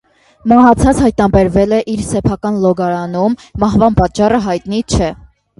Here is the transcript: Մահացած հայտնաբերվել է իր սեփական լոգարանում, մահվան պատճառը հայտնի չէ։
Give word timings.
Մահացած 0.51 1.01
հայտնաբերվել 1.05 1.75
է 1.77 1.83
իր 1.95 2.01
սեփական 2.07 2.57
լոգարանում, 2.65 3.39
մահվան 3.65 4.01
պատճառը 4.03 4.41
հայտնի 4.49 4.83
չէ։ 4.97 5.13